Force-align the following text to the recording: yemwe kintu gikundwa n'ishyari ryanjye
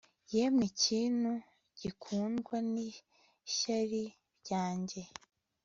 yemwe 0.33 0.65
kintu 0.83 1.31
gikundwa 1.79 2.55
n'ishyari 2.73 4.03
ryanjye 4.39 5.01